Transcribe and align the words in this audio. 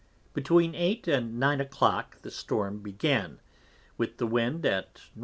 _Between 0.33 0.73
8 0.73 1.07
and 1.07 1.39
9 1.39 1.61
a 1.61 1.65
Clock 1.65 2.23
the 2.23 2.31
Storm 2.31 2.79
began, 2.81 3.39
with 3.99 4.17
the 4.17 4.25
Wind 4.25 4.65
at 4.65 4.99
N.W. 5.15 5.19